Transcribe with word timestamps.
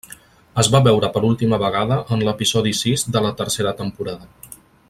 Es 0.63 0.69
va 0.75 0.79
veure 0.87 1.09
per 1.17 1.21
última 1.27 1.59
vegada 1.65 1.99
en 2.17 2.25
l’episodi 2.29 2.75
sis 2.81 3.07
de 3.17 3.25
la 3.29 3.37
tercera 3.43 3.79
temporada. 3.83 4.61